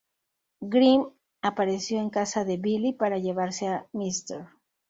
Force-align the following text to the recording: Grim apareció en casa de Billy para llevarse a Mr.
Grim 0.61 1.11
apareció 1.43 1.99
en 1.99 2.09
casa 2.09 2.43
de 2.43 2.57
Billy 2.57 2.91
para 2.91 3.19
llevarse 3.19 3.67
a 3.67 3.85
Mr. 3.93 4.49